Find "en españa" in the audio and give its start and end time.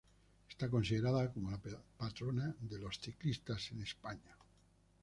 3.71-4.35